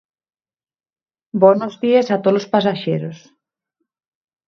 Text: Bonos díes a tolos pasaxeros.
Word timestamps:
Bonos 1.41 1.73
díes 1.83 2.07
a 2.15 2.17
tolos 2.23 2.49
pasaxeros. 2.53 3.17